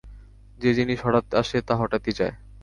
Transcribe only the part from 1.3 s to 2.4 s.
আসে তা হঠাৎই যায়।